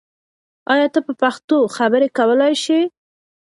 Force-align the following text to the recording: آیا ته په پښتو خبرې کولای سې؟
آیا 0.73 0.87
ته 0.93 0.99
په 1.07 1.13
پښتو 1.21 1.57
خبرې 1.77 2.07
کولای 2.17 2.53
سې؟ 2.63 2.79